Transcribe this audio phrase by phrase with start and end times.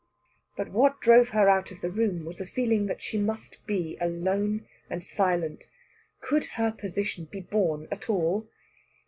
[0.57, 3.97] But what drove her out of the room was a feeling that she must be
[4.01, 5.69] alone and silent.
[6.21, 8.49] Could her position be borne at all?